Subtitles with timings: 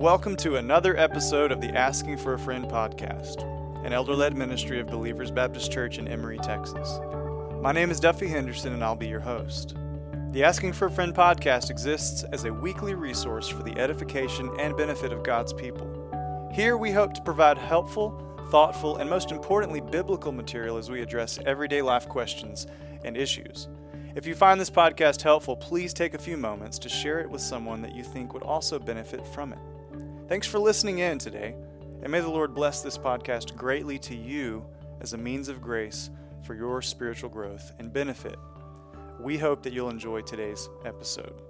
[0.00, 3.44] welcome to another episode of the Asking for a Friend podcast,
[3.84, 6.98] an elder led ministry of Believers Baptist Church in Emory, Texas.
[7.60, 9.76] My name is Duffy Henderson, and I'll be your host.
[10.30, 14.74] The Asking for a Friend podcast exists as a weekly resource for the edification and
[14.74, 16.48] benefit of God's people.
[16.50, 18.18] Here we hope to provide helpful,
[18.50, 22.66] thoughtful, and most importantly, biblical material as we address everyday life questions
[23.04, 23.68] and issues.
[24.14, 27.42] If you find this podcast helpful, please take a few moments to share it with
[27.42, 29.58] someone that you think would also benefit from it.
[30.30, 31.56] Thanks for listening in today,
[32.04, 34.64] and may the Lord bless this podcast greatly to you
[35.00, 36.08] as a means of grace
[36.44, 38.36] for your spiritual growth and benefit.
[39.18, 41.42] We hope that you'll enjoy today's episode.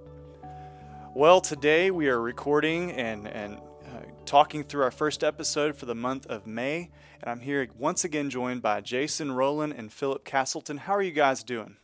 [1.14, 5.94] Well, today we are recording and, and uh, talking through our first episode for the
[5.94, 10.78] month of May, and I'm here once again joined by Jason Rowland and Philip Castleton.
[10.78, 11.76] How are you guys doing?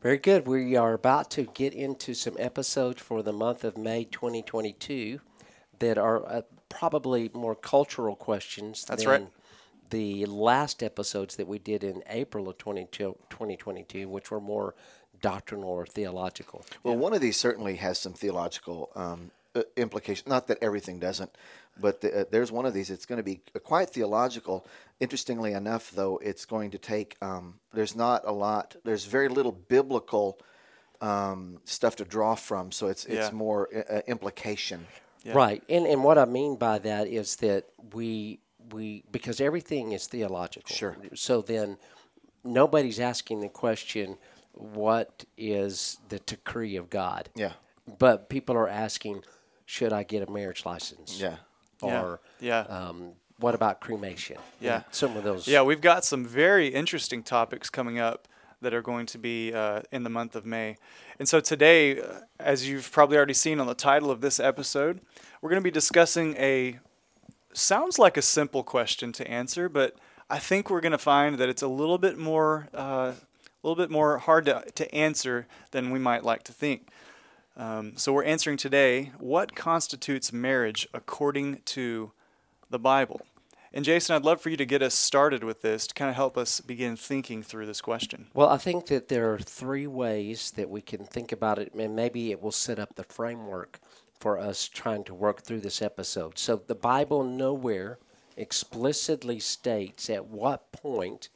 [0.00, 0.46] Very good.
[0.46, 5.18] We are about to get into some episodes for the month of May 2022
[5.80, 9.28] that are uh, probably more cultural questions That's than right.
[9.90, 14.74] the last episodes that we did in April of 22 2022, which were more
[15.20, 16.64] doctrinal or theological.
[16.82, 20.28] Well, one of these certainly has some theological um, uh, implications.
[20.28, 21.36] Not that everything doesn't,
[21.78, 22.90] but the, uh, there's one of these.
[22.90, 24.66] It's going to be quite theological.
[25.00, 27.16] Interestingly enough, though, it's going to take.
[27.20, 28.76] Um, there's not a lot.
[28.84, 30.38] There's very little biblical
[31.00, 32.72] um, stuff to draw from.
[32.72, 33.24] So it's Yeah.
[33.24, 34.86] it's more uh, implication.
[35.24, 35.32] Yeah.
[35.34, 35.62] Right.
[35.68, 38.40] And and what I mean by that is that we
[38.72, 40.74] we because everything is theological.
[40.74, 40.96] Sure.
[41.14, 41.76] So then
[42.44, 44.16] nobody's asking the question
[44.52, 47.28] what is the decree of God?
[47.34, 47.52] Yeah.
[47.98, 49.24] But people are asking
[49.66, 51.20] should I get a marriage license?
[51.20, 51.36] Yeah.
[51.82, 52.60] Or Yeah.
[52.62, 54.36] um, what about cremation?
[54.60, 54.82] Yeah.
[54.90, 58.26] Some of those Yeah, we've got some very interesting topics coming up
[58.60, 60.76] that are going to be uh, in the month of May.
[61.18, 65.00] And so today, uh, as you've probably already seen on the title of this episode,
[65.40, 66.78] we're going to be discussing a
[67.52, 69.96] sounds like a simple question to answer, but
[70.28, 73.12] I think we're going to find that it's a little bit more uh,
[73.62, 76.88] a little bit more hard to, to answer than we might like to think.
[77.56, 82.12] Um, so we're answering today what constitutes marriage according to
[82.70, 83.20] the Bible.
[83.72, 86.16] And Jason, I'd love for you to get us started with this to kind of
[86.16, 88.26] help us begin thinking through this question.
[88.34, 91.94] Well, I think that there are three ways that we can think about it, and
[91.94, 93.78] maybe it will set up the framework
[94.18, 96.36] for us trying to work through this episode.
[96.36, 97.98] So, the Bible nowhere
[98.36, 101.28] explicitly states at what point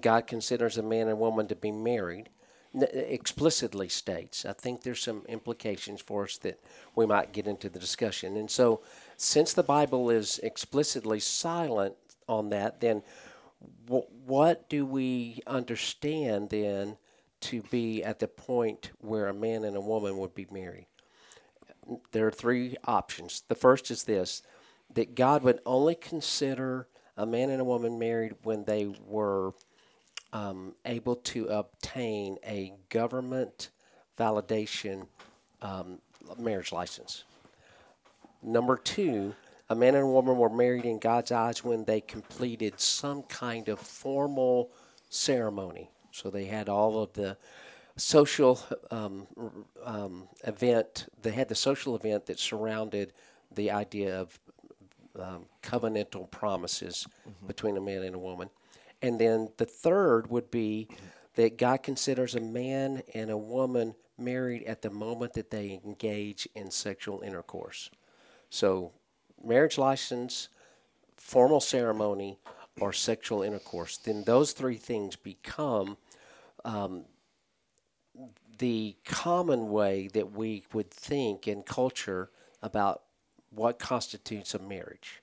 [0.00, 2.28] God considers a man and woman to be married.
[2.74, 4.46] Explicitly states.
[4.46, 6.58] I think there's some implications for us that
[6.94, 8.36] we might get into the discussion.
[8.36, 8.80] And so,
[9.22, 11.94] since the Bible is explicitly silent
[12.28, 13.02] on that, then
[13.88, 16.96] wh- what do we understand then
[17.42, 20.86] to be at the point where a man and a woman would be married?
[22.10, 23.44] There are three options.
[23.46, 24.42] The first is this
[24.92, 29.52] that God would only consider a man and a woman married when they were
[30.32, 33.70] um, able to obtain a government
[34.18, 35.06] validation
[35.62, 36.00] um,
[36.38, 37.24] marriage license.
[38.42, 39.34] Number two,
[39.68, 43.68] a man and a woman were married in God's eyes when they completed some kind
[43.68, 44.70] of formal
[45.08, 45.90] ceremony.
[46.10, 47.36] So they had all of the
[47.96, 48.60] social
[48.90, 49.26] um,
[49.84, 53.12] um, event, they had the social event that surrounded
[53.54, 54.38] the idea of
[55.18, 57.06] um, covenantal promises
[57.46, 58.48] between a man and a woman.
[59.02, 60.88] And then the third would be
[61.34, 66.48] that God considers a man and a woman married at the moment that they engage
[66.54, 67.90] in sexual intercourse.
[68.52, 68.92] So,
[69.42, 70.50] marriage license,
[71.16, 72.36] formal ceremony,
[72.78, 75.96] or sexual intercourse, then those three things become
[76.62, 77.06] um,
[78.58, 82.28] the common way that we would think in culture
[82.62, 83.00] about
[83.48, 85.22] what constitutes a marriage.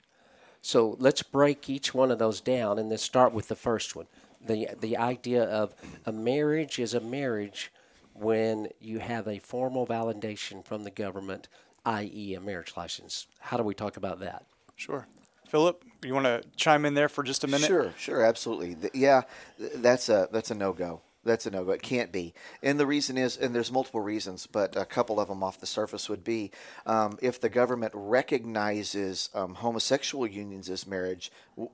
[0.64, 4.08] So let's break each one of those down and then start with the first one.
[4.42, 7.72] The the idea of a marriage is a marriage
[8.14, 11.48] when you have a formal validation from the government,
[11.90, 12.36] i.e.
[12.36, 13.26] a marriage license.
[13.40, 14.46] How do we talk about that?
[14.76, 15.08] Sure.
[15.48, 17.66] Philip, you want to chime in there for just a minute?
[17.66, 18.76] Sure, sure, absolutely.
[18.76, 19.24] Th- yeah,
[19.58, 21.02] th- that's a that's a no go.
[21.24, 21.72] That's a no go.
[21.72, 22.34] It can't be.
[22.62, 25.66] And the reason is, and there's multiple reasons, but a couple of them off the
[25.66, 26.52] surface would be
[26.86, 31.72] um, if the government recognizes um, homosexual unions as marriage, w-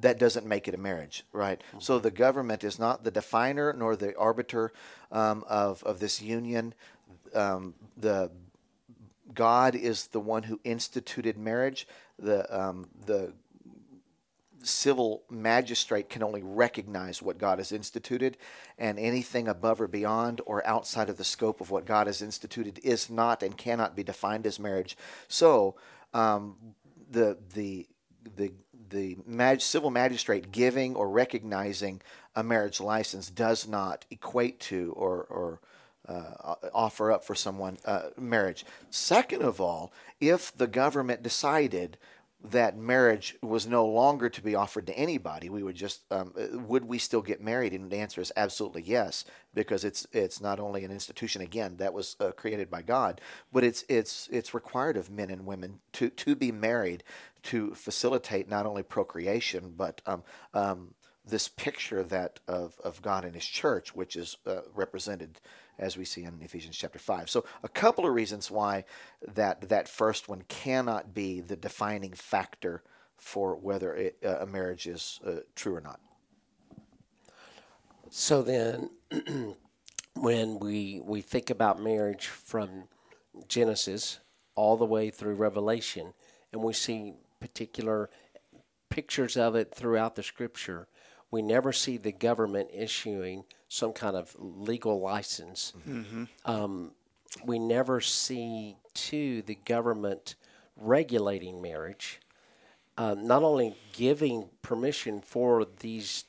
[0.00, 1.62] that doesn't make it a marriage, right?
[1.78, 4.72] So the government is not the definer nor the arbiter
[5.12, 6.74] um, of of this union.
[7.34, 8.30] Um, the
[9.34, 11.86] God is the one who instituted marriage.
[12.18, 13.32] The um, the
[14.62, 18.36] civil magistrate can only recognize what God has instituted,
[18.78, 22.80] and anything above or beyond or outside of the scope of what God has instituted
[22.82, 24.96] is not and cannot be defined as marriage.
[25.28, 25.76] So,
[26.14, 26.56] um,
[27.10, 27.86] the the
[28.36, 28.52] the
[28.88, 32.00] the mag- civil magistrate giving or recognizing
[32.34, 35.60] a marriage license does not equate to or or
[36.08, 38.64] uh, offer up for someone uh, marriage.
[38.90, 41.98] Second of all, if the government decided
[42.50, 46.58] that marriage was no longer to be offered to anybody, we would just um, uh,
[46.58, 47.72] would we still get married?
[47.72, 49.24] And the answer is absolutely yes,
[49.54, 53.20] because it's it's not only an institution again that was uh, created by God,
[53.52, 57.02] but it's it's it's required of men and women to to be married
[57.44, 60.22] to facilitate not only procreation but um,
[60.52, 60.94] um,
[61.26, 65.40] this picture that of, of God and His church, which is uh, represented
[65.78, 67.28] as we see in Ephesians chapter 5.
[67.28, 68.84] So, a couple of reasons why
[69.34, 72.82] that, that first one cannot be the defining factor
[73.16, 76.00] for whether it, uh, a marriage is uh, true or not.
[78.10, 78.90] So, then
[80.14, 82.84] when we, we think about marriage from
[83.48, 84.20] Genesis
[84.54, 86.14] all the way through Revelation,
[86.52, 88.08] and we see particular
[88.88, 90.88] pictures of it throughout the scripture,
[91.30, 95.72] we never see the government issuing some kind of legal license.
[95.88, 96.24] Mm-hmm.
[96.44, 96.92] Um,
[97.44, 100.36] we never see, too, the government
[100.76, 102.20] regulating marriage,
[102.96, 106.24] uh, not only giving permission for these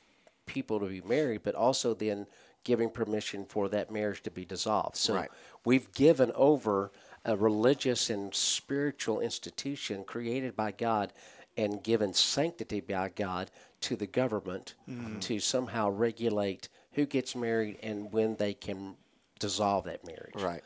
[0.46, 2.26] people to be married, but also then
[2.64, 4.96] giving permission for that marriage to be dissolved.
[4.96, 5.30] So right.
[5.64, 6.90] we've given over
[7.24, 11.12] a religious and spiritual institution created by God
[11.56, 15.18] and given sanctity by God to the government mm-hmm.
[15.20, 18.96] to somehow regulate who gets married and when they can
[19.38, 20.42] dissolve that marriage.
[20.42, 20.62] Right.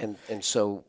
[0.00, 0.84] And and so,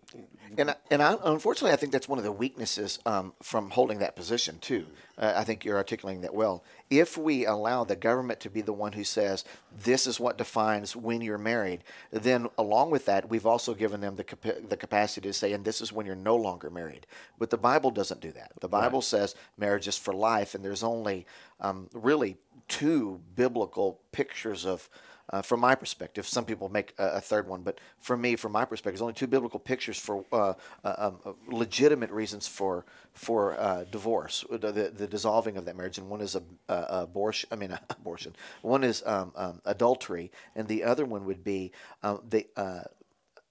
[0.57, 4.15] and and I, unfortunately, I think that's one of the weaknesses um, from holding that
[4.15, 4.85] position too.
[5.17, 6.63] Uh, I think you're articulating that well.
[6.91, 9.45] If we allow the government to be the one who says
[9.83, 14.15] this is what defines when you're married, then along with that, we've also given them
[14.15, 17.07] the capa- the capacity to say, and this is when you're no longer married.
[17.39, 18.51] But the Bible doesn't do that.
[18.61, 19.03] The Bible right.
[19.03, 21.25] says marriage is for life, and there's only
[21.59, 24.87] um, really two biblical pictures of
[25.29, 26.27] uh, from my perspective.
[26.27, 29.13] Some people make a, a, third one, but for me, from my perspective, there's only
[29.13, 30.53] two biblical pictures for uh,
[30.83, 35.97] uh, um, uh, legitimate reasons for for uh, divorce, the, the, dissolving of that marriage,
[35.97, 37.49] and one is a, a abortion.
[37.51, 38.33] I mean, abortion.
[38.61, 41.71] One is um, um, adultery, and the other one would be
[42.01, 42.83] um, the uh,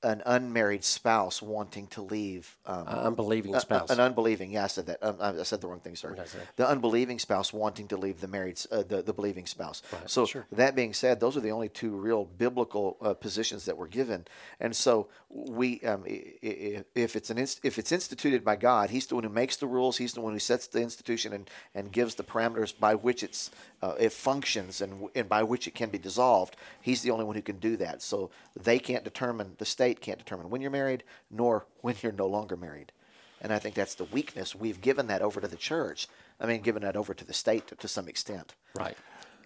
[0.03, 2.57] an unmarried spouse wanting to leave.
[2.67, 3.91] Um, uh, unbelieving spouse.
[3.91, 4.53] Uh, an unbelieving.
[4.53, 5.03] Yeah, I said that.
[5.03, 5.97] Um, I said the wrong thing.
[5.97, 6.19] Sorry.
[6.57, 9.83] The unbelieving spouse wanting to leave the married, uh, the the believing spouse.
[9.93, 10.09] Right.
[10.09, 10.47] So sure.
[10.53, 14.27] that being said, those are the only two real biblical uh, positions that were given.
[14.61, 19.17] And so we, um, if it's an inst- if it's instituted by God, He's the
[19.17, 19.97] one who makes the rules.
[19.97, 23.51] He's the one who sets the institution and, and gives the parameters by which it's
[23.83, 26.57] uh, it functions and and by which it can be dissolved.
[26.81, 28.01] He's the only one who can do that.
[28.01, 32.13] So they can't determine the state state can't determine when you're married nor when you're
[32.13, 32.93] no longer married.
[33.41, 34.55] And I think that's the weakness.
[34.55, 36.09] We've given that over to the church.
[36.39, 38.55] I mean, given that over to the state to, to some extent.
[38.75, 38.97] Right.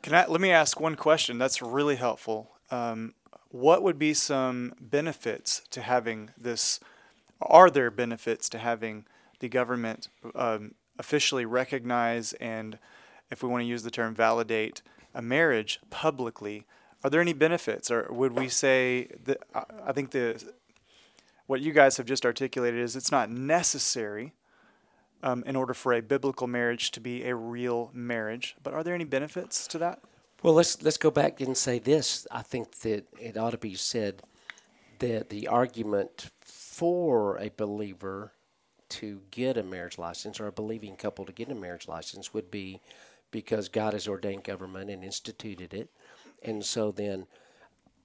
[0.03, 1.39] Can I let me ask one question?
[1.39, 2.51] That's really helpful.
[2.71, 3.15] Um,
[3.51, 6.81] what would be some benefits to having this?
[7.41, 9.05] Are there benefits to having
[9.39, 12.79] the government um, officially recognize and,
[13.31, 14.83] if we want to use the term, validate
[15.15, 16.67] a marriage publicly?
[17.05, 19.39] Are there any benefits, or would we say that?
[19.85, 20.43] I think the
[21.47, 24.33] what you guys have just articulated is it's not necessary
[25.23, 28.57] um, in order for a biblical marriage to be a real marriage.
[28.63, 30.01] But are there any benefits to that?
[30.43, 32.27] Well, let's let's go back and say this.
[32.31, 34.23] I think that it ought to be said
[34.99, 38.33] that the argument for a believer
[38.89, 42.51] to get a marriage license or a believing couple to get a marriage license would
[42.51, 42.81] be
[43.31, 45.89] because God has ordained government and instituted it
[46.45, 47.27] and so then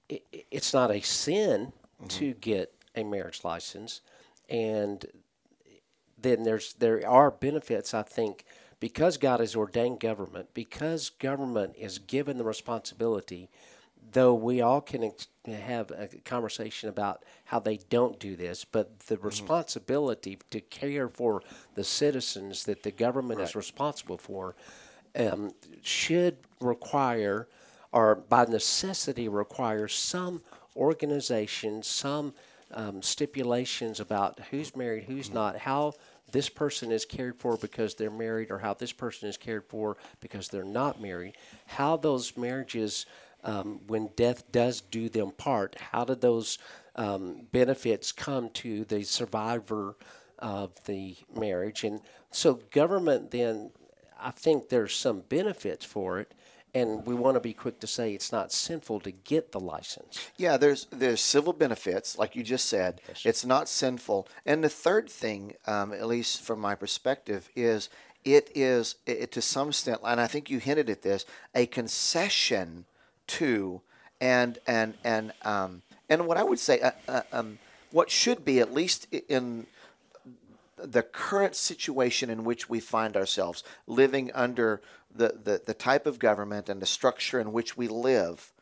[0.10, 2.08] it, it's not a sin mm-hmm.
[2.08, 4.02] to get a marriage license,
[4.50, 5.06] and
[6.20, 8.46] then there's there are benefits I think
[8.80, 13.50] because God has ordained government, because government is given the responsibility.
[14.10, 15.12] Though we all can
[15.46, 19.26] have a conversation about how they don't do this, but the mm-hmm.
[19.26, 21.42] responsibility to care for
[21.76, 23.50] the citizens that the government right.
[23.50, 24.56] is responsible for
[25.18, 25.52] um,
[25.82, 27.48] should require
[27.98, 30.40] or by necessity requires some
[30.76, 32.32] organization, some
[32.72, 35.92] um, stipulations about who's married, who's not, how
[36.32, 39.98] this person is cared for because they're married, or how this person is cared for
[40.22, 41.34] because they're not married,
[41.66, 43.08] how those marriages,
[43.44, 46.60] um, when death does do them part, how do those
[46.98, 49.96] um, benefits come to the survivor
[50.38, 51.84] of the marriage?
[51.84, 53.72] And so, government then,
[54.22, 56.32] I think there's some benefits for it
[56.78, 60.30] And we want to be quick to say it's not sinful to get the license.
[60.38, 63.02] Yeah, there's there's civil benefits, like you just said.
[63.24, 64.28] It's not sinful.
[64.46, 67.90] And the third thing, um, at least from my perspective, is
[68.24, 72.86] it is it, to some extent, and I think you hinted at this, a concession
[73.28, 73.82] to
[74.22, 77.60] and and and um, and what I would say, uh, uh, um,
[77.92, 79.68] what should be at least in
[80.78, 84.82] the current situation in which we find ourselves, living under
[85.18, 88.54] the, the, the type of government and the structure in which we live,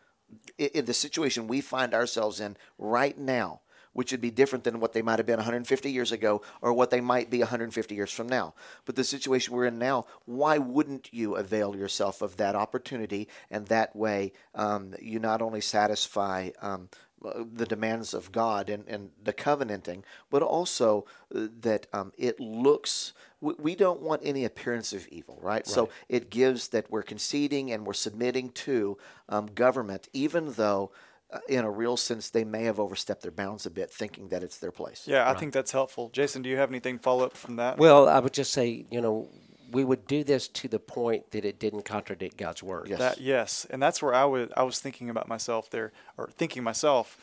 [0.57, 3.61] in, in the situation we find ourselves in right now,
[3.93, 6.89] which would be different than what they might have been 150 years ago or what
[6.89, 8.53] they might be 150 years from now.
[8.83, 13.29] But the situation we're in now, why wouldn't you avail yourself of that opportunity?
[13.49, 16.89] And that way, um, you not only satisfy um,
[17.21, 23.13] the demands of God and, and the covenanting, but also uh, that um, it looks,
[23.41, 25.53] we, we don't want any appearance of evil, right?
[25.53, 25.67] right?
[25.67, 28.97] So it gives that we're conceding and we're submitting to
[29.29, 30.91] um, government, even though.
[31.33, 34.43] Uh, in a real sense, they may have overstepped their bounds a bit, thinking that
[34.43, 35.07] it's their place.
[35.07, 35.39] Yeah, I right.
[35.39, 36.09] think that's helpful.
[36.09, 37.79] Jason, do you have anything follow up from that?
[37.79, 39.27] Well, I would just say, you know,
[39.71, 42.87] we would do this to the point that it didn't contradict God's word.
[42.89, 42.99] Yes.
[42.99, 46.63] That, yes, and that's where I was I was thinking about myself there, or thinking
[46.63, 47.17] myself,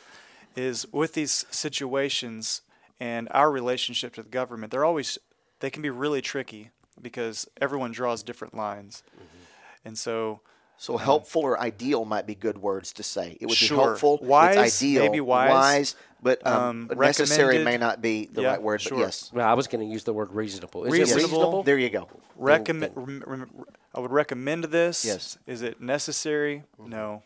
[0.55, 2.61] is with these situations
[2.99, 4.71] and our relationship to the government.
[4.71, 5.17] They're always
[5.59, 6.71] they can be really tricky
[7.01, 9.43] because everyone draws different lines, mm-hmm.
[9.85, 10.41] and so.
[10.77, 13.37] So helpful or ideal might be good words to say.
[13.39, 13.77] It would sure.
[13.77, 14.19] be helpful.
[14.21, 15.03] Wise, it's ideal.
[15.03, 15.49] Maybe wise.
[15.49, 18.81] Wise, but um, um, necessary may not be the yeah, right word.
[18.81, 18.97] Sure.
[18.97, 19.31] But yes.
[19.33, 20.85] Well, I was going to use the word reasonable.
[20.85, 21.19] Is reasonable.
[21.19, 21.63] it reasonable?
[21.63, 22.09] There you go.
[22.35, 23.45] Recommend.
[23.93, 25.05] I would recommend this.
[25.05, 25.37] Yes.
[25.45, 26.63] Is it necessary?
[26.79, 26.89] Mm-hmm.
[26.89, 27.23] No.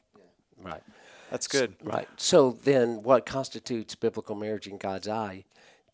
[0.61, 0.81] Right.
[1.31, 1.75] That's good.
[1.83, 2.07] Right.
[2.17, 5.45] So then, what constitutes biblical marriage in God's eye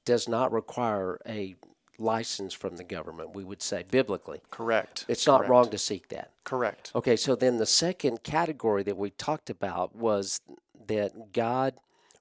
[0.05, 1.55] does not require a
[1.97, 4.41] license from the government, we would say, biblically.
[4.49, 5.05] Correct.
[5.07, 5.49] It's not Correct.
[5.49, 6.31] wrong to seek that.
[6.43, 6.91] Correct.
[6.95, 10.41] Okay, so then the second category that we talked about was
[10.87, 11.75] that God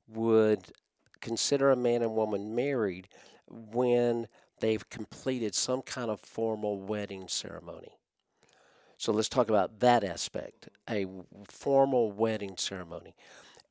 [0.09, 0.73] would
[1.21, 3.09] consider a man and woman married
[3.49, 4.29] when
[4.61, 7.99] they've completed some kind of formal wedding ceremony.
[8.97, 11.07] So let's talk about that aspect a
[11.49, 13.14] formal wedding ceremony.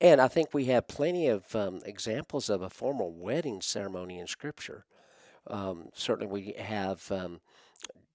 [0.02, 4.28] And I think we have plenty of um, examples of a formal wedding ceremony in
[4.28, 4.86] Scripture.
[5.48, 7.42] Um, certainly, we have um,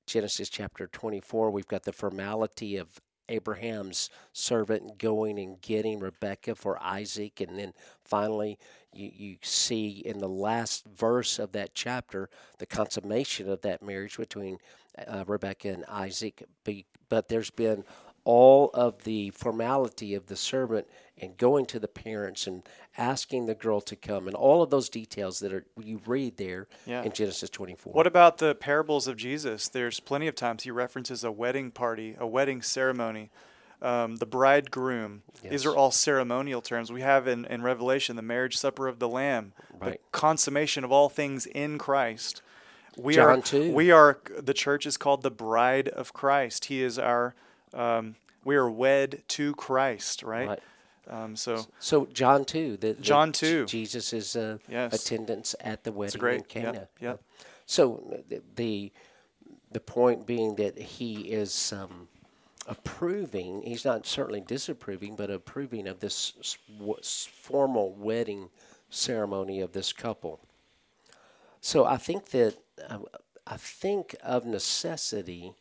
[0.06, 1.50] Genesis chapter 24.
[1.50, 7.40] We've got the formality of Abraham's servant going and getting Rebekah for Isaac.
[7.40, 7.72] And then
[8.04, 8.58] finally,
[8.92, 12.28] you, you see in the last verse of that chapter
[12.58, 14.58] the consummation of that marriage between
[15.06, 16.44] uh, Rebekah and Isaac.
[17.08, 17.84] But there's been
[18.26, 20.84] all of the formality of the servant
[21.16, 22.64] and going to the parents and
[22.98, 26.66] asking the girl to come and all of those details that are you read there
[26.86, 27.04] yeah.
[27.04, 27.92] in Genesis 24.
[27.92, 29.68] What about the parables of Jesus?
[29.68, 33.30] There's plenty of times he references a wedding party, a wedding ceremony.
[33.82, 35.22] Um, the bridegroom.
[35.42, 35.50] Yes.
[35.50, 36.90] These are all ceremonial terms.
[36.90, 39.92] We have in, in Revelation the marriage supper of the Lamb, right.
[39.92, 42.40] the consummation of all things in Christ.
[42.96, 43.72] We John are, 2.
[43.74, 46.64] We are, the church is called the bride of Christ.
[46.64, 47.34] He is our,
[47.76, 50.48] um, we are wed to Christ, right?
[50.48, 50.62] right.
[51.08, 54.92] Um, so, so John two, the, the John two, Jesus is uh, yes.
[54.92, 56.72] attendance at the wedding great, in Cana.
[56.72, 57.22] Yep, yep.
[57.66, 58.92] So the, the,
[59.70, 62.08] the point being that he is um,
[62.66, 63.62] approving.
[63.62, 66.58] He's not certainly disapproving, but approving of this
[67.02, 68.50] formal wedding
[68.90, 70.40] ceremony of this couple.
[71.60, 72.56] So I think that
[72.88, 72.98] uh,
[73.46, 75.54] I think of necessity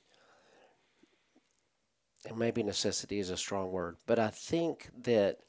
[2.25, 5.39] and maybe necessity is a strong word, but I think that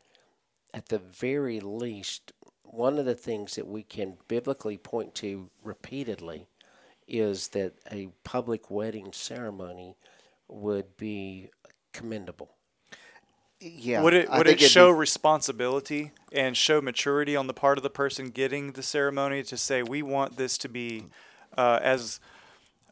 [0.74, 6.48] at the very least, one of the things that we can biblically point to repeatedly
[7.08, 9.96] is that a public wedding ceremony
[10.48, 11.50] would be
[11.92, 12.50] commendable.
[13.60, 14.02] Yeah.
[14.02, 14.98] Would it would it show be...
[14.98, 19.82] responsibility and show maturity on the part of the person getting the ceremony to say
[19.82, 21.06] we want this to be
[21.56, 22.20] uh, as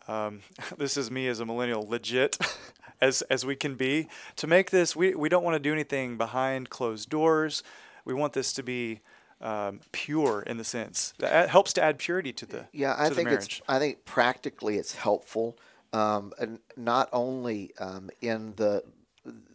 [0.09, 0.41] um,
[0.79, 2.39] this is me as a millennial legit
[3.01, 4.09] as as we can be.
[4.37, 7.63] To make this, we we don't want to do anything behind closed doors.
[8.05, 9.01] We want this to be
[9.41, 12.95] um, pure in the sense that helps to add purity to the yeah.
[12.97, 15.59] I think it's I think practically it's helpful,
[15.93, 18.85] um, and not only um, in the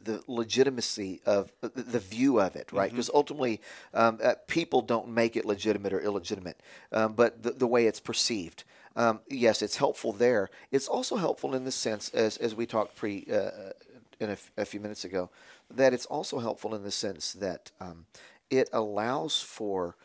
[0.03, 2.89] the legitimacy of the view of it, right?
[2.89, 3.17] Because mm-hmm.
[3.17, 3.61] ultimately,
[3.93, 6.59] um, uh, people don't make it legitimate or illegitimate,
[6.91, 8.63] um, but the, the, way it's perceived
[8.95, 10.49] um, yes, it's helpful there.
[10.71, 13.71] It's also helpful in the sense, as, as we talked pre uh,
[14.19, 15.29] in a, f- a few minutes ago,
[15.73, 18.05] that it's also helpful in the sense that um,
[18.49, 19.95] it allows for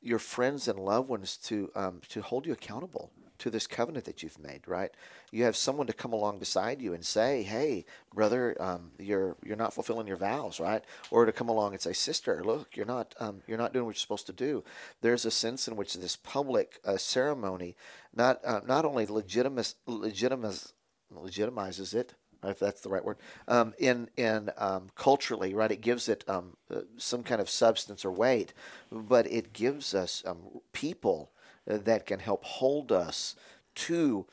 [0.00, 3.10] your friends and loved ones to um, to hold you accountable
[3.44, 4.90] to this covenant that you've made, right?
[5.30, 7.84] You have someone to come along beside you and say, "Hey,
[8.14, 11.92] brother, um, you're you're not fulfilling your vows, right?" Or to come along and say,
[11.92, 14.64] "Sister, look, you're not um, you're not doing what you're supposed to do."
[15.02, 17.76] There's a sense in which this public uh, ceremony
[18.14, 20.72] not uh, not only legitimis, legitimis,
[21.14, 25.70] legitimizes it, if that's the right word, um, in in um, culturally, right?
[25.70, 28.54] It gives it um, uh, some kind of substance or weight,
[28.90, 30.38] but it gives us um,
[30.72, 31.30] people
[31.66, 33.34] that can help hold us
[33.74, 34.26] to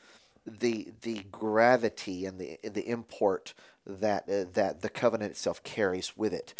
[0.46, 3.54] the the gravity and the the import
[3.86, 6.54] that uh, that the covenant itself carries with it.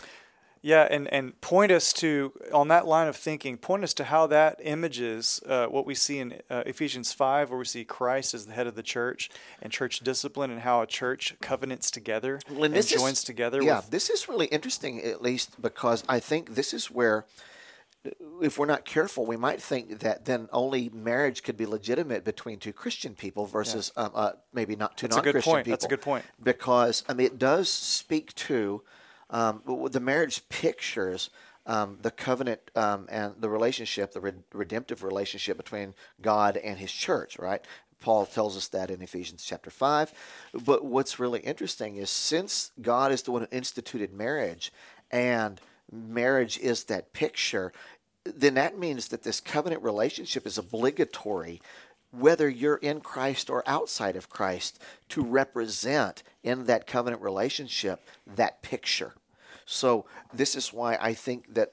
[0.64, 4.28] Yeah, and, and point us to, on that line of thinking, point us to how
[4.28, 8.46] that images uh, what we see in uh, Ephesians 5, where we see Christ as
[8.46, 9.28] the head of the church
[9.60, 13.60] and church discipline and how a church covenants together well, and, and joins is, together.
[13.60, 17.24] Yeah, this is really interesting, at least because I think this is where,
[18.40, 22.58] if we're not careful, we might think that then only marriage could be legitimate between
[22.58, 24.04] two Christian people versus yeah.
[24.04, 25.44] um, uh, maybe not two non Christian people.
[25.44, 25.66] That's a good point.
[25.66, 26.24] That's a good point.
[26.42, 28.82] Because, I mean, it does speak to
[29.30, 31.30] um, the marriage pictures
[31.66, 36.90] um, the covenant um, and the relationship, the re- redemptive relationship between God and His
[36.90, 37.64] church, right?
[38.00, 40.12] Paul tells us that in Ephesians chapter 5.
[40.64, 44.72] But what's really interesting is since God is the one who instituted marriage
[45.10, 45.60] and
[45.92, 47.72] marriage is that picture,
[48.24, 51.60] then that means that this covenant relationship is obligatory
[52.12, 58.62] whether you're in Christ or outside of Christ to represent in that covenant relationship that
[58.62, 59.14] picture.
[59.64, 61.72] So this is why I think that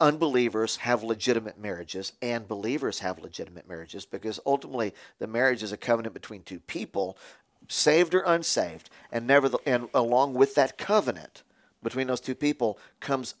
[0.00, 5.76] unbelievers have legitimate marriages and believers have legitimate marriages because ultimately the marriage is a
[5.76, 7.16] covenant between two people
[7.68, 11.44] saved or unsaved and never the, and along with that covenant
[11.84, 13.34] between those two people comes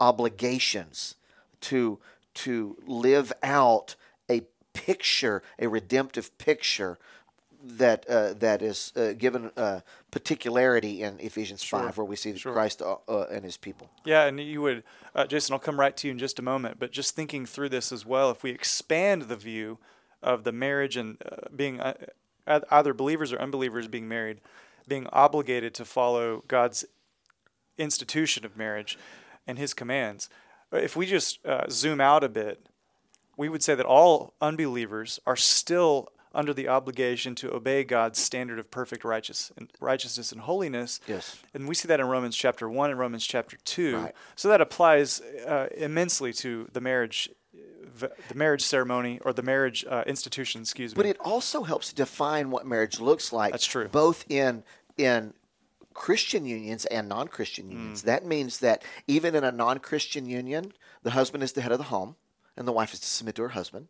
[0.00, 1.16] obligations
[1.60, 1.98] to
[2.34, 3.96] to live out
[4.30, 6.98] a picture a redemptive picture
[7.62, 11.80] that uh, that is uh, given uh, particularity in Ephesians sure.
[11.80, 12.52] five, where we see sure.
[12.52, 13.90] Christ uh, uh, and His people.
[14.04, 15.52] Yeah, and you would, uh, Jason.
[15.52, 16.78] I'll come right to you in just a moment.
[16.78, 19.78] But just thinking through this as well, if we expand the view
[20.22, 21.18] of the marriage and
[21.54, 21.80] being
[22.46, 24.40] either believers or unbelievers being married,
[24.86, 26.84] being obligated to follow God's
[27.78, 28.98] institution of marriage
[29.46, 30.28] and His commands.
[30.72, 31.38] If we just
[31.70, 32.66] zoom out a bit,
[33.36, 38.58] we would say that all unbelievers are still under the obligation to obey God's standard
[38.58, 41.00] of perfect righteous and righteousness and holiness.
[41.06, 41.36] Yes.
[41.54, 43.96] And we see that in Romans chapter 1 and Romans chapter 2.
[43.96, 44.14] Right.
[44.36, 47.30] So that applies uh, immensely to the marriage
[47.98, 50.96] the marriage ceremony or the marriage uh, institution, excuse me.
[50.96, 53.50] But it also helps define what marriage looks like.
[53.50, 53.88] That's true.
[53.88, 54.62] Both in
[54.96, 55.34] in
[55.98, 58.02] Christian unions and non-Christian unions.
[58.02, 58.04] Mm.
[58.06, 61.84] That means that even in a non-Christian union, the husband is the head of the
[61.84, 62.16] home
[62.56, 63.88] and the wife is to submit to her husband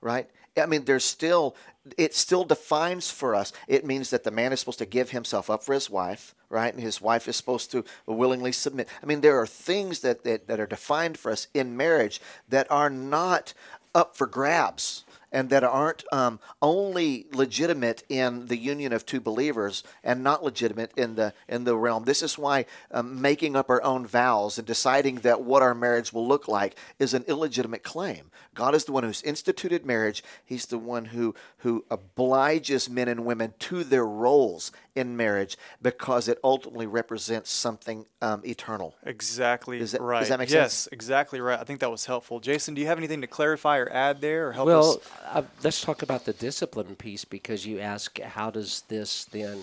[0.00, 0.28] right?
[0.60, 1.56] I mean, there's still,
[1.96, 3.52] it still defines for us.
[3.68, 6.72] It means that the man is supposed to give himself up for his wife, right?
[6.72, 8.88] And his wife is supposed to willingly submit.
[9.02, 12.70] I mean, there are things that, that, that are defined for us in marriage that
[12.70, 13.54] are not
[13.94, 19.84] up for grabs and that aren't um, only legitimate in the union of two believers
[20.02, 22.04] and not legitimate in the in the realm.
[22.04, 26.12] This is why um, making up our own vows and deciding that what our marriage
[26.12, 28.30] will look like is an illegitimate claim.
[28.54, 30.22] God is the one who's instituted marriage.
[30.44, 36.28] He's the one who who obliges men and women to their roles in marriage because
[36.28, 38.94] it ultimately represents something um, eternal.
[39.04, 40.20] Exactly that, right.
[40.20, 40.86] Does that make yes, sense?
[40.86, 41.58] Yes, exactly right.
[41.58, 42.40] I think that was helpful.
[42.40, 44.96] Jason, do you have anything to clarify or add there or help well, us?
[44.96, 49.62] Well, uh, let's talk about the discipline piece because you ask how does this then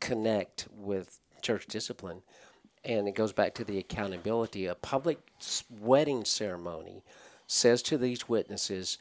[0.00, 2.22] connect with church discipline?
[2.84, 4.66] And it goes back to the accountability.
[4.66, 5.18] A public
[5.80, 7.02] wedding ceremony
[7.46, 8.96] says to these witnesses,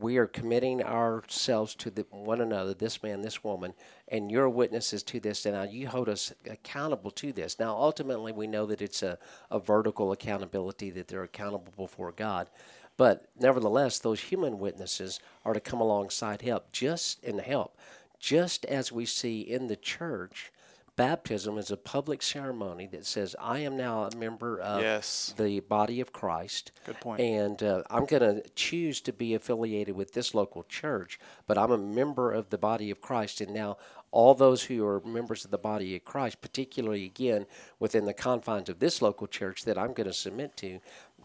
[0.00, 3.74] we are committing ourselves to the, one another, this man, this woman,
[4.08, 7.58] and your witnesses to this, and you hold us accountable to this.
[7.58, 9.18] Now, ultimately, we know that it's a,
[9.50, 12.48] a vertical accountability, that they're accountable before God.
[12.96, 17.78] But nevertheless, those human witnesses are to come alongside help, just in help,
[18.18, 20.52] just as we see in the church
[20.96, 25.34] baptism is a public ceremony that says, I am now a member of yes.
[25.36, 26.72] the body of Christ.
[26.84, 27.20] Good point.
[27.20, 31.70] And uh, I'm going to choose to be affiliated with this local church, but I'm
[31.70, 33.40] a member of the body of Christ.
[33.40, 33.76] And now
[34.10, 37.46] all those who are members of the body of Christ, particularly again
[37.78, 40.80] within the confines of this local church that I'm going to submit to,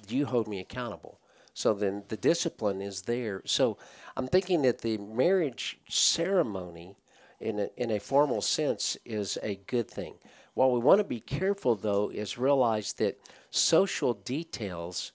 [0.10, 1.20] you hold me accountable.
[1.54, 3.42] So then the discipline is there.
[3.46, 3.78] So
[4.16, 6.96] I'm thinking that the marriage ceremony
[7.41, 10.15] in a, in a formal sense is a good thing.
[10.54, 15.12] What we want to be careful, though, is realize that social details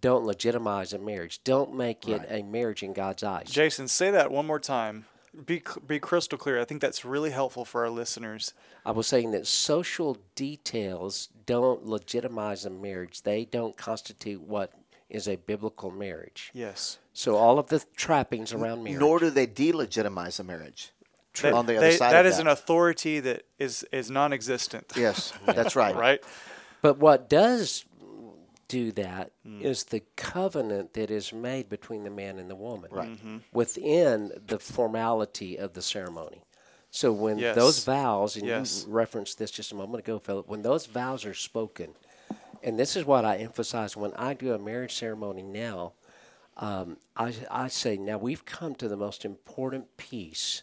[0.00, 1.42] don't legitimize a marriage.
[1.44, 3.50] Don't make it a marriage in God's eyes.
[3.50, 5.06] Jason, say that one more time.
[5.44, 6.60] Be be crystal clear.
[6.60, 8.54] I think that's really helpful for our listeners.
[8.84, 13.22] I was saying that social details don't legitimize a marriage.
[13.22, 14.72] They don't constitute what
[15.10, 16.50] is a biblical marriage.
[16.54, 16.98] Yes.
[17.12, 19.00] So all of the trappings around marriage.
[19.00, 20.92] Nor do they delegitimize a marriage.
[21.42, 22.42] That, On the other they- side that of is that.
[22.42, 24.92] an authority that is is non-existent.
[24.96, 25.94] Yes, that's right.
[26.08, 26.22] Right.
[26.82, 27.84] But what does
[28.68, 29.88] do that is Mm.
[29.88, 33.08] the covenant that is made between the man and the woman Right.
[33.08, 33.38] Mm-hmm.
[33.52, 36.42] within the formality of the ceremony.
[36.90, 37.54] So when Yes.
[37.56, 38.84] those vows, and Yes.
[38.86, 41.94] you referenced this just a moment ago, Philip, when those vows are spoken,
[42.62, 45.92] and this is what I emphasize when I do a marriage ceremony now,
[46.58, 50.62] um, I, I say, now we've come to the most important piece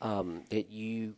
[0.00, 1.14] um, that you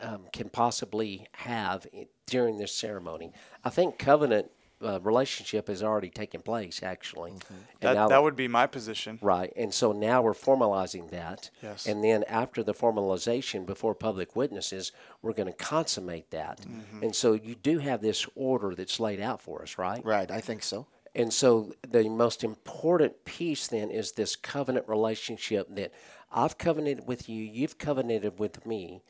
[0.00, 1.86] um, can possibly have
[2.26, 3.32] during this ceremony.
[3.64, 4.50] I think covenant
[4.84, 7.30] uh, relationship has already taken place, actually.
[7.30, 7.42] And
[7.80, 9.18] That now- that would be my position.
[9.22, 9.52] Right.
[9.56, 11.50] And so now we're formalizing that.
[11.62, 11.86] Yes.
[11.86, 16.60] And then after the formalization before public witnesses, we're going to consummate that.
[16.60, 17.04] Mm-hmm.
[17.04, 20.04] And so you do have this order that's laid out for us, right?
[20.04, 20.86] Right, I think so.
[21.14, 25.92] And so the most important piece then is this covenant relationship that
[26.32, 29.02] I've covenanted with you, you've covenanted with me.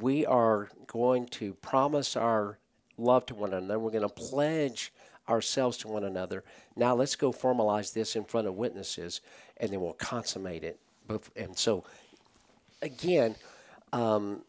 [0.00, 2.58] We are going to promise our
[2.96, 3.78] love to one another.
[3.78, 4.92] We're going to pledge
[5.28, 6.44] ourselves to one another.
[6.76, 9.20] Now let's go formalize this in front of witnesses
[9.58, 10.80] and then we'll consummate it.
[11.36, 11.84] And so
[12.80, 13.36] again,
[13.92, 14.42] um,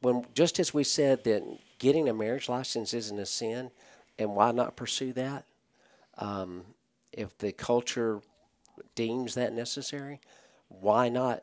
[0.00, 1.42] when just as we said that
[1.78, 3.70] getting a marriage license isn't a sin,
[4.18, 5.44] and why not pursue that?
[6.18, 6.62] Um,
[7.12, 8.20] if the culture
[8.94, 10.20] deems that necessary,
[10.68, 11.42] why not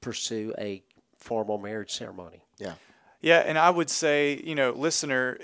[0.00, 0.82] pursue a
[1.16, 2.42] formal marriage ceremony?
[2.58, 2.74] Yeah.
[3.20, 5.38] Yeah, and I would say, you know, listener,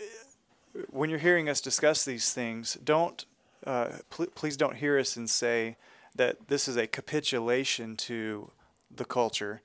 [0.90, 3.24] when you're hearing us discuss these things, don't
[3.66, 5.76] uh, pl- please don't hear us and say
[6.14, 8.50] that this is a capitulation to
[8.94, 9.60] the culture.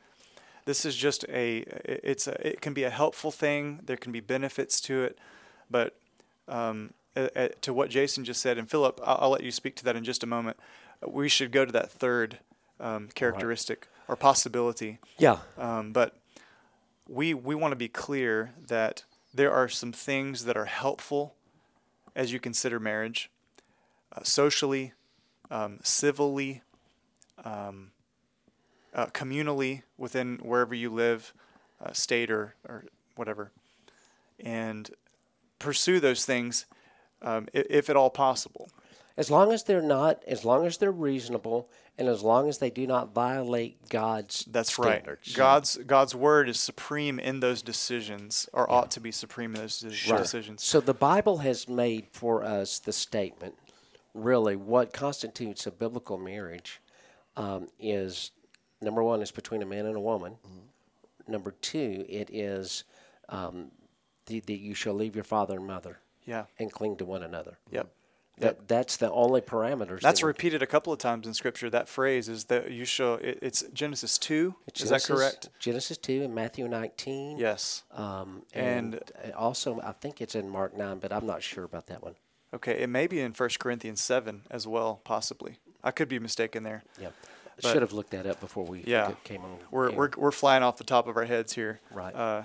[0.66, 3.80] This is just a it's a, it can be a helpful thing.
[3.86, 5.18] There can be benefits to it,
[5.70, 5.96] but
[6.48, 9.76] um, a- a- to what Jason just said, and Philip, I'll, I'll let you speak
[9.78, 10.58] to that in just a moment.
[11.08, 12.40] We should go to that third
[12.80, 15.00] um, characteristic or possibility.
[15.18, 15.38] Yeah.
[15.58, 16.18] Um, but
[17.08, 21.34] we we want to be clear that there are some things that are helpful
[22.14, 23.32] as you consider marriage,
[24.14, 24.92] uh, socially,
[25.50, 26.62] um, civilly,
[27.46, 27.92] um,
[28.94, 31.34] uh, communally within wherever you live,
[31.84, 32.84] uh, state or or
[33.16, 33.52] whatever,
[34.42, 34.92] and
[35.58, 36.66] pursue those things
[37.22, 38.70] um, if, if at all possible.
[39.18, 42.70] As long as they're not, as long as they're reasonable, and as long as they
[42.70, 45.30] do not violate God's That's standards.
[45.30, 45.36] right.
[45.38, 49.80] God's God's word is supreme in those decisions, or ought to be supreme in those
[49.80, 50.64] de- decisions.
[50.64, 53.56] So the Bible has made for us the statement,
[54.14, 56.80] really, what constitutes a biblical marriage
[57.38, 58.32] um, is
[58.82, 60.36] number one, is between a man and a woman.
[61.28, 62.84] Number two, it is
[63.30, 63.72] um,
[64.26, 66.46] the, that you shall leave your father and mother Yeah.
[66.60, 67.58] and cling to one another.
[67.72, 67.90] Yep.
[68.42, 70.02] That, That's the only parameters.
[70.02, 71.70] That's that repeated a couple of times in Scripture.
[71.70, 73.16] That phrase is that you shall.
[73.16, 74.56] It, it's Genesis two.
[74.76, 75.50] Is that correct?
[75.60, 77.38] Genesis 2 and Matthew 19.
[77.38, 77.84] Yes.
[77.92, 81.86] Um, And- and, also, I think it's in Mark 9, but I'm not sure about
[81.88, 82.16] that one.
[82.54, 82.82] Okay.
[82.82, 85.58] It may be in 1 Corinthians seven as well, possibly.
[85.84, 86.84] I could be mistaken there.
[87.00, 87.10] Yeah.
[87.62, 89.12] But- Should have looked that up before we Yeah.
[89.24, 89.60] came on.
[89.70, 89.96] We're air.
[89.96, 91.80] we're we're flying off the top of our heads here.
[91.92, 92.16] Right.
[92.16, 92.44] Uh,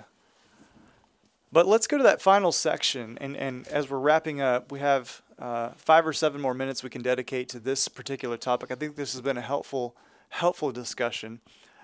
[1.51, 5.21] but let's go to that final section, and and as we're wrapping up, we have
[5.39, 8.71] uh, five or seven more minutes we can dedicate to this particular topic.
[8.71, 9.95] I think this has been a helpful
[10.29, 11.39] helpful discussion.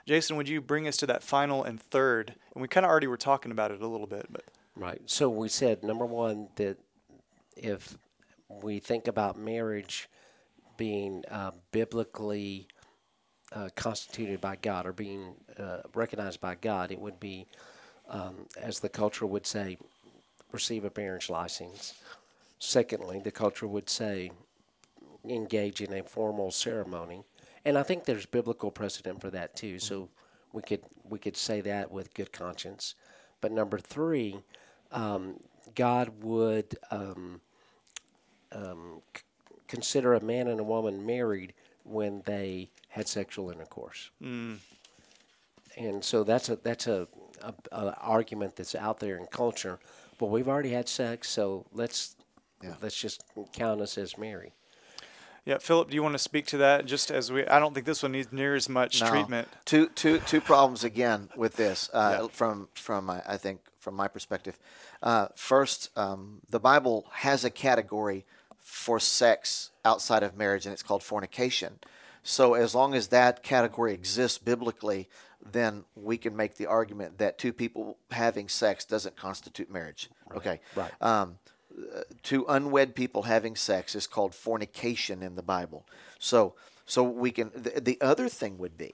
[0.06, 2.36] Jason, would you bring us to that final and third?
[2.54, 4.44] And we kind of already were talking about it a little bit, but
[4.76, 5.02] Right.
[5.06, 6.78] So we said number one that
[7.56, 7.98] if
[8.50, 10.10] we think about marriage
[10.78, 12.68] being uh, biblically
[13.52, 17.46] uh, constituted by God or being uh, recognized by God, it would be,
[18.10, 19.78] um, as the culture would say,
[20.52, 21.94] receive a marriage license.
[22.66, 24.32] Secondly, the culture would say
[25.28, 27.24] engage in a formal ceremony,
[27.66, 29.80] and I think there's biblical precedent for that too.
[29.80, 30.08] So
[30.54, 32.96] we could we could say that with good conscience.
[33.42, 34.40] But number three,
[34.94, 35.42] um,
[35.76, 37.42] God would um,
[38.54, 39.24] um, c-
[39.68, 44.10] consider a man and a woman married when they had sexual intercourse.
[45.76, 47.10] And so that's a that's a,
[47.42, 49.80] a, a argument that's out there in culture.
[50.20, 52.16] Well, we've already had sex, so let's
[52.64, 52.76] Yeah.
[52.82, 54.54] let's just count us as married.
[55.46, 56.86] yeah, Philip, do you want to speak to that?
[56.86, 59.10] Just as we, I don't think this one needs near as much No.
[59.10, 59.48] treatment.
[59.66, 61.90] Two, two, two problems again with this.
[61.94, 62.28] Uh, Yeah.
[62.32, 64.58] From from my, I think from my perspective,
[65.02, 68.26] uh, first, um, the Bible has a category
[68.62, 71.80] for sex outside of marriage, and it's called fornication.
[72.24, 75.10] So as long as that category exists biblically,
[75.52, 80.10] then we can make the argument that two people having sex doesn't constitute marriage.
[80.34, 80.62] Okay.
[80.78, 80.92] Right.
[81.02, 81.38] Um,
[82.22, 85.86] two unwed people having sex is called fornication in the Bible.
[86.20, 86.54] So,
[86.86, 87.52] so we can.
[87.56, 88.94] The, the other thing would be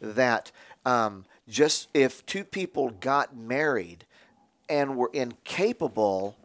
[0.00, 0.52] that
[0.84, 4.04] um, just if two people got married
[4.68, 6.36] and were incapable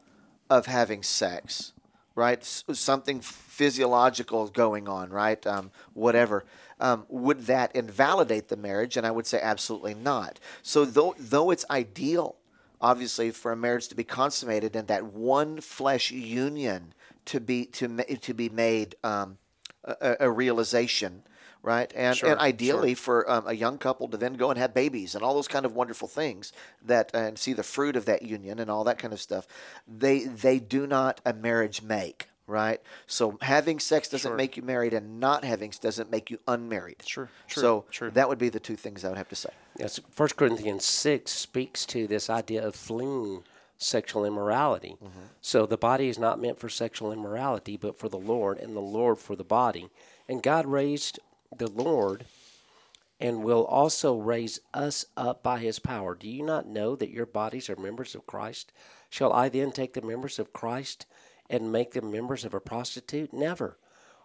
[0.50, 1.74] of having sex,
[2.16, 2.44] right?
[2.44, 5.46] Something physiological going on, right?
[5.48, 6.46] Um, whatever.
[6.80, 8.98] Um, would that invalidate the marriage?
[8.98, 10.40] And I would say absolutely not.
[10.62, 12.36] So though though it's ideal,
[12.82, 16.94] obviously, for a marriage to be consummated and that one flesh union
[17.26, 19.38] to be to to be made um,
[19.84, 21.24] a, a- realization.
[21.64, 24.74] Right, and Sure, and ideally for um, a young couple to then go and have
[24.74, 26.52] babies and all those kind of wonderful things
[26.84, 29.46] that and see the fruit of that union and all that kind of stuff.
[29.88, 32.82] They they do not a marriage make right.
[33.08, 34.36] So having sex doesn't Sure.
[34.38, 36.98] make you married, and not having s- doesn't make you unmarried.
[37.06, 38.12] Sure, true, So true.
[38.12, 39.52] that would be the two things I would have to say.
[39.78, 43.44] Yes, First Corinthians six speaks to this idea of fleeing
[43.78, 44.96] sexual immorality.
[45.04, 45.20] Mm-hmm.
[45.42, 48.80] So the body is not meant for sexual immorality, but for the Lord, and the
[48.82, 49.90] Lord for the body.
[50.30, 51.20] And God raised
[51.56, 52.26] the Lord
[53.20, 56.16] and will also raise us up by his power.
[56.16, 58.72] Do you not know that your bodies are members of Christ?
[59.10, 61.06] Shall I then take the members of Christ
[61.52, 63.34] and make them members of a prostitute?
[63.34, 63.78] Never.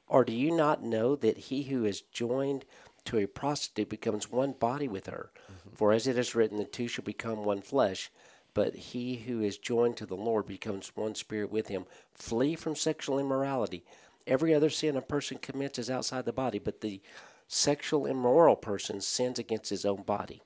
[0.06, 2.64] Or do you not know that he who is joined
[3.06, 5.32] to a prostitute becomes one body with her?
[5.50, 5.74] Mm-hmm.
[5.74, 8.10] For as it is written, the two shall become one flesh.
[8.54, 11.84] But he who is joined to the Lord becomes one spirit with him.
[12.14, 13.84] Flee from sexual immorality.
[14.26, 17.02] Every other sin a person commits is outside the body, but the
[17.48, 20.42] sexual immoral person sins against his own body.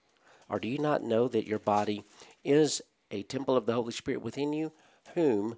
[0.48, 2.04] Or do you not know that your body
[2.42, 4.72] is a temple of the Holy Spirit within you,
[5.14, 5.56] whom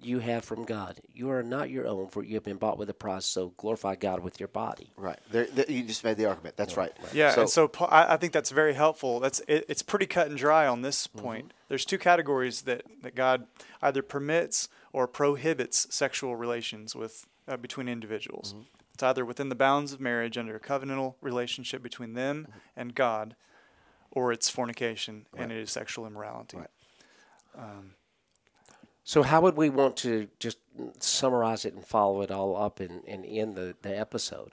[0.00, 1.00] you have from God?
[1.12, 3.96] You are not your own, for you have been bought with a price, so glorify
[3.96, 4.92] God with your body.
[4.96, 5.18] Right.
[5.30, 6.56] There, there, you just made the argument.
[6.56, 6.92] That's right.
[7.12, 9.20] Yeah, So, and so Pa- I, I think that's very helpful.
[9.20, 11.18] That's it, it's pretty cut and dry on this mm-hmm.
[11.18, 11.52] point.
[11.68, 13.46] There's two categories that, that God
[13.82, 18.52] either permits or prohibits sexual relations with uh, between individuals.
[18.52, 18.62] Mm-hmm.
[18.94, 22.58] It's either within the bounds of marriage under a covenantal relationship between them mm-hmm.
[22.76, 23.36] and God,
[24.10, 26.56] or it's fornication and it is sexual immorality.
[26.56, 26.70] Right.
[27.56, 27.94] Um,
[29.08, 30.58] So, how would we want to just
[30.98, 34.52] summarize it and follow it all up and, and end the, the episode?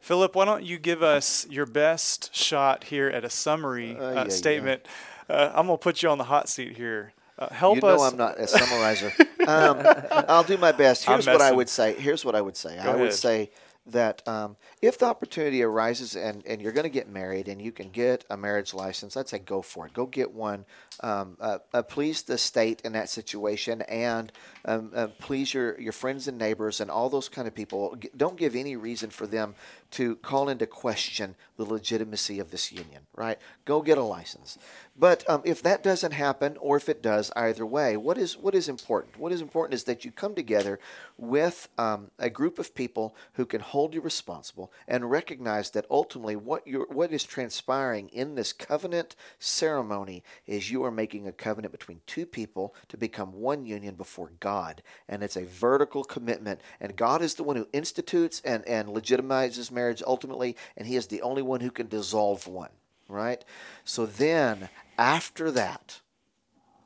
[0.00, 4.12] Philip, why don't you give us your best shot here at a summary Uh, uh,
[4.12, 4.28] yeah, yeah.
[4.30, 4.86] statement?
[5.28, 7.12] Uh, I'm gonna put you on the hot seat here.
[7.38, 8.12] Uh, help you know us.
[8.12, 9.12] I'm not a summarizer.
[9.46, 9.82] um,
[10.26, 11.04] I'll do my best.
[11.04, 11.92] Here's what I would say.
[11.92, 12.78] Here's what I would say.
[12.78, 13.50] I Go would say
[13.86, 17.72] that um, if the opportunity arises and, and you're going to get married and you
[17.72, 19.92] can get a marriage license, I'd say go for it.
[19.92, 20.64] Go get one.
[21.00, 24.30] Um, uh, uh, please the state in that situation and
[24.64, 27.96] um, uh, please your, your friends and neighbors and all those kind of people.
[28.16, 29.54] Don't give any reason for them
[29.92, 33.38] to call into question the legitimacy of this union, right?
[33.64, 34.58] Go get a license.
[34.94, 38.54] But um, if that doesn't happen, or if it does, either way, what is what
[38.54, 39.18] is important?
[39.18, 40.78] What is important is that you come together
[41.16, 46.36] with um, a group of people who can hold you responsible and recognize that ultimately
[46.36, 51.72] what you what is transpiring in this covenant ceremony is you are making a covenant
[51.72, 56.60] between two people to become one union before God, and it's a vertical commitment.
[56.80, 61.06] And God is the one who institutes and and legitimizes marriage ultimately, and He is
[61.06, 62.70] the only one who can dissolve one
[63.12, 63.44] right?
[63.84, 66.00] So then, after that,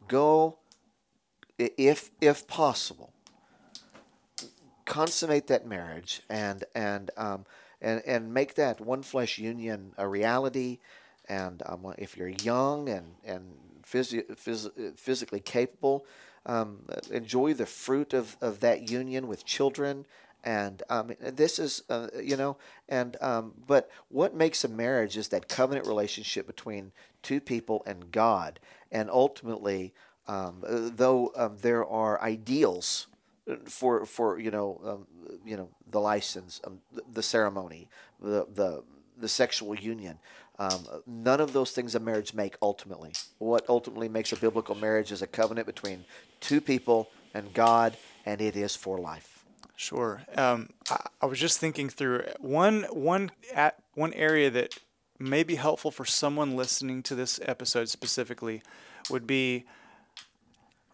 [0.08, 0.58] go,
[1.58, 3.12] if if possible,
[4.84, 7.44] consummate that marriage and and um,
[7.80, 10.78] and and make that one flesh union a reality.
[11.28, 16.06] And um, if you're young and and phys- phys- physically capable,
[16.46, 20.06] um, enjoy the fruit of, of that union with children.
[20.44, 22.56] And um, this is, uh, you know,
[22.88, 28.12] and um, but what makes a marriage is that covenant relationship between two people and
[28.12, 28.60] God.
[28.92, 29.92] And ultimately,
[30.28, 33.08] um, though um, there are ideals
[33.64, 35.06] for for you know um,
[35.44, 37.88] you know the license, um, the, the ceremony,
[38.20, 38.84] the the
[39.18, 40.18] the sexual union.
[41.06, 43.12] None of those things a marriage make ultimately.
[43.38, 46.04] What ultimately makes a biblical marriage is a covenant between
[46.40, 49.35] two people and God, and it is for life.
[49.76, 50.22] Sure.
[50.34, 54.78] Um, I, I was just thinking through one one at one area that
[55.18, 58.62] may be helpful for someone listening to this episode specifically
[59.10, 59.64] would be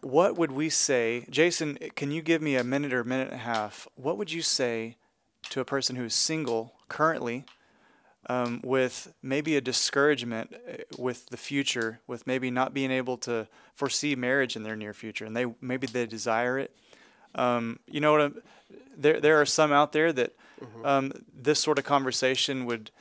[0.01, 1.77] what would we say, Jason?
[1.95, 3.87] Can you give me a minute or a minute and a half?
[3.95, 4.97] What would you say
[5.49, 7.45] to a person who is single currently,
[8.27, 13.47] um, with maybe a discouragement uh, with the future, with maybe not being able to
[13.75, 16.75] foresee marriage in their near future, and they maybe they desire it,
[17.35, 18.21] Um, you know what?
[18.21, 18.41] I'm,
[18.97, 20.33] there there are some out there that
[20.83, 22.91] um, this sort of conversation would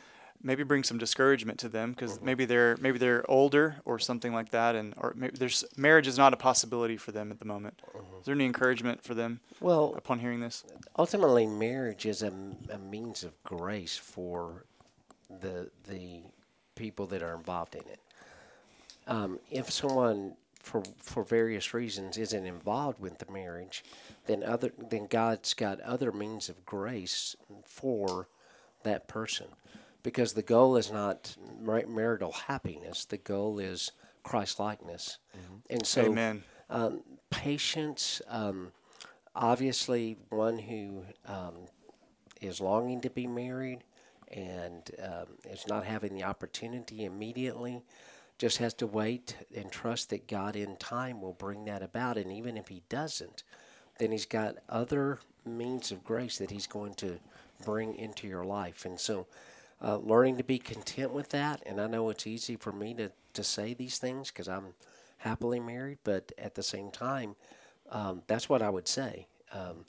[0.42, 4.50] maybe bring some discouragement to them because maybe they're maybe they're older or something like
[4.50, 7.80] that, and or maybe there's marriage is not a possibility for them at the moment.
[8.18, 10.64] Is there any encouragement for them Well, upon hearing this?
[10.98, 12.32] ultimately, marriage is a
[12.78, 14.64] means of grace for
[15.28, 16.22] the the
[16.74, 18.00] people that are involved in it.
[19.06, 23.84] Um, if someone, for for various reasons, isn't involved with the marriage,
[24.26, 28.28] then other then God's got other means of grace for
[28.84, 29.46] that person,
[30.02, 33.04] because the goal is not mar- marital happiness.
[33.04, 35.18] The goal is Christ likeness,
[35.68, 36.02] and so
[36.70, 38.22] um, patience.
[38.28, 38.72] Um,
[39.34, 41.54] obviously, one who um,
[42.40, 43.84] is longing to be married
[44.30, 47.82] and um, is not having the opportunity immediately
[48.38, 52.16] just has to wait and trust that God in time will bring that about.
[52.16, 53.42] And even if He doesn't,
[53.98, 57.18] then He's got other means of grace that He's going to
[57.64, 58.84] bring into your life.
[58.84, 59.26] And so,
[59.82, 61.62] uh, learning to be content with that.
[61.66, 64.74] And I know it's easy for me to, to say these things because I'm
[65.18, 67.36] happily married, but at the same time,
[67.90, 69.26] um, that's what I would say.
[69.52, 69.84] Um,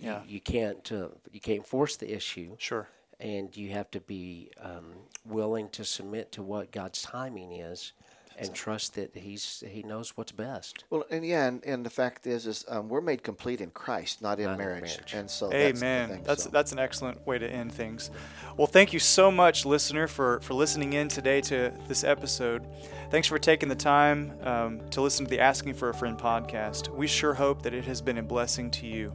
[0.00, 0.22] you- Yeah.
[0.26, 2.88] you, can't uh, you can't force the issue, Sure.
[3.22, 4.92] And you have to be um,
[5.24, 7.92] willing to submit to what God's timing is,
[8.38, 10.84] and trust that He's He knows what's best.
[10.90, 14.20] Well, and yeah, and, and the fact is, is um, we're made complete in Christ,
[14.22, 14.82] not in Not in marriage.
[14.82, 15.12] marriage.
[15.14, 16.08] and so that's the Amen.
[16.08, 16.50] thing, That's so.
[16.50, 18.10] that's an excellent way to end things.
[18.56, 22.66] Well, thank you so much, listener, for for listening in today to this episode.
[23.10, 26.88] Thanks for taking the time um, to listen to the Asking for a Friend podcast.
[26.88, 29.12] We sure hope that it has been a blessing to you.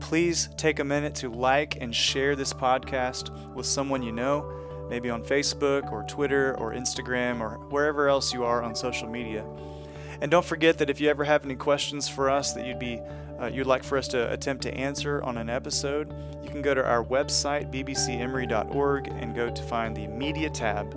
[0.00, 4.50] Please take a minute to like and share this podcast with someone you know,
[4.88, 9.44] maybe on Facebook or Twitter or Instagram or wherever else you are on social media.
[10.20, 13.00] And don't forget that if you ever have any questions for us that you'd be
[13.40, 16.74] uh, you'd like for us to attempt to answer on an episode, you can go
[16.74, 20.92] to our website bbcemory.org and go to find the media tab.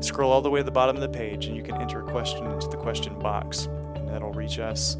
[0.00, 2.10] Scroll all the way to the bottom of the page and you can enter a
[2.10, 4.96] question into the question box and that'll reach us.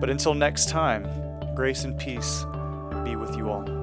[0.00, 1.06] But until next time,
[1.54, 2.46] grace and peace
[3.04, 3.81] be with you all.